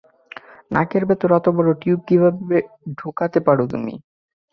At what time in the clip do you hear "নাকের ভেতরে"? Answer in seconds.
0.71-1.33